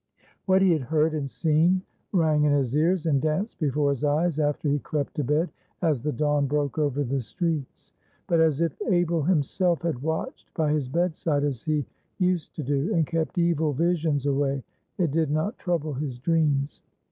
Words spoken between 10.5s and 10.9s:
by his